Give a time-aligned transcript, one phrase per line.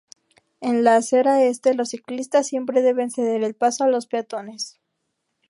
[0.61, 4.79] En la acera este, los ciclistas siempre deben ceder el paso a los peatones.